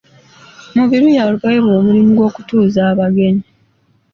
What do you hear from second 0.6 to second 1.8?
Mubiru yaweebwa